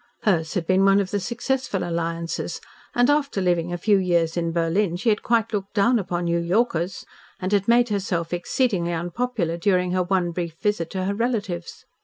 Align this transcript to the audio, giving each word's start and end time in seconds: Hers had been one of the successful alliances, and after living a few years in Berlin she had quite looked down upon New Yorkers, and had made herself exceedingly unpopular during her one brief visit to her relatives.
Hers 0.23 0.55
had 0.55 0.65
been 0.65 0.83
one 0.83 0.99
of 0.99 1.11
the 1.11 1.19
successful 1.19 1.83
alliances, 1.87 2.59
and 2.95 3.07
after 3.07 3.39
living 3.39 3.71
a 3.71 3.77
few 3.77 3.97
years 3.99 4.35
in 4.35 4.51
Berlin 4.51 4.95
she 4.95 5.09
had 5.09 5.21
quite 5.21 5.53
looked 5.53 5.75
down 5.75 5.99
upon 5.99 6.25
New 6.25 6.39
Yorkers, 6.39 7.05
and 7.39 7.51
had 7.51 7.67
made 7.67 7.89
herself 7.89 8.33
exceedingly 8.33 8.93
unpopular 8.93 9.57
during 9.57 9.91
her 9.91 10.01
one 10.01 10.31
brief 10.31 10.55
visit 10.59 10.89
to 10.89 11.05
her 11.05 11.13
relatives. 11.13 11.85